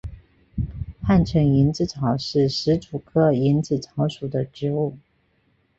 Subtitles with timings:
[1.03, 4.97] 汉城蝇子草是石竹科蝇子草属的植物。